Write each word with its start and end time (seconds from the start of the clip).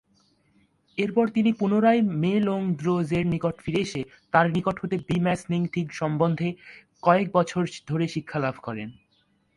এরপর 0.97 1.25
তিনি 1.29 1.51
পুনরায় 1.53 2.01
মে-লোং-র্দো-র্জের 2.21 3.25
নিকট 3.27 3.55
ফিরে 3.61 3.81
এসে 3.81 4.01
তার 4.31 4.45
নিকট 4.51 4.75
হতে 4.83 4.95
বি-মা-স্ন্যিং-থিগ 5.07 5.87
সম্বন্ধে 5.91 6.49
কয়েক 7.03 7.27
বছর 7.33 7.63
ধরে 7.87 8.05
শিক্ষালাভ 8.07 8.55
করেন। 8.61 8.89